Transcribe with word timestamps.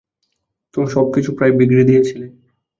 তুমি 0.73 0.87
সবকিছু 0.87 1.29
প্রায় 1.37 1.53
বিগড়ে 1.59 1.83
দিয়েছিলে। 1.83 2.25